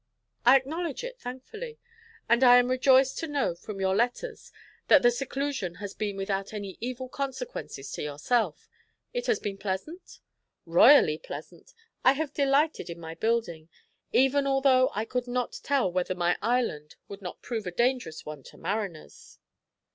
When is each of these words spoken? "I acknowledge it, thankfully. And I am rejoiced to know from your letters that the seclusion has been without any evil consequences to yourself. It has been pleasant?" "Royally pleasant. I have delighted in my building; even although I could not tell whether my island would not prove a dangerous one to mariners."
"I 0.47 0.55
acknowledge 0.57 1.03
it, 1.03 1.19
thankfully. 1.19 1.77
And 2.27 2.43
I 2.43 2.57
am 2.57 2.71
rejoiced 2.71 3.19
to 3.19 3.27
know 3.27 3.53
from 3.53 3.79
your 3.79 3.95
letters 3.95 4.51
that 4.87 5.03
the 5.03 5.11
seclusion 5.11 5.75
has 5.75 5.93
been 5.93 6.17
without 6.17 6.53
any 6.55 6.75
evil 6.81 7.07
consequences 7.07 7.91
to 7.91 8.01
yourself. 8.01 8.67
It 9.13 9.27
has 9.27 9.37
been 9.39 9.59
pleasant?" 9.59 10.19
"Royally 10.65 11.19
pleasant. 11.19 11.75
I 12.03 12.13
have 12.13 12.33
delighted 12.33 12.89
in 12.89 12.99
my 12.99 13.13
building; 13.13 13.69
even 14.11 14.47
although 14.47 14.89
I 14.95 15.05
could 15.05 15.27
not 15.27 15.59
tell 15.61 15.91
whether 15.91 16.15
my 16.15 16.35
island 16.41 16.95
would 17.07 17.21
not 17.21 17.43
prove 17.43 17.67
a 17.67 17.71
dangerous 17.71 18.25
one 18.25 18.41
to 18.45 18.57
mariners." 18.57 19.37